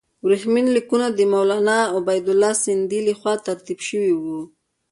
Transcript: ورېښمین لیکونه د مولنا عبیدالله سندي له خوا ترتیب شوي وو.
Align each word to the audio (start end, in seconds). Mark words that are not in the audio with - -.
ورېښمین 0.25 0.67
لیکونه 0.77 1.07
د 1.11 1.19
مولنا 1.31 1.79
عبیدالله 1.97 2.53
سندي 2.65 2.99
له 3.07 3.13
خوا 3.19 3.33
ترتیب 3.47 3.79
شوي 3.89 4.13
وو. 4.23 4.39